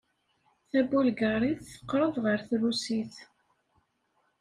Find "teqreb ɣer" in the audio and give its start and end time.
1.71-2.39